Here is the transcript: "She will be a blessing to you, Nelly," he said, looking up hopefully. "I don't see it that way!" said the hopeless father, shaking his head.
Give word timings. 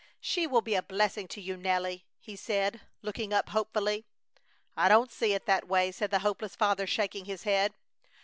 "She 0.19 0.47
will 0.47 0.63
be 0.63 0.73
a 0.73 0.81
blessing 0.81 1.27
to 1.27 1.39
you, 1.39 1.55
Nelly," 1.55 2.05
he 2.19 2.35
said, 2.35 2.81
looking 3.03 3.33
up 3.33 3.49
hopefully. 3.49 4.03
"I 4.75 4.89
don't 4.89 5.11
see 5.11 5.33
it 5.33 5.45
that 5.45 5.67
way!" 5.67 5.91
said 5.91 6.09
the 6.09 6.17
hopeless 6.25 6.55
father, 6.55 6.87
shaking 6.87 7.25
his 7.25 7.43
head. 7.43 7.75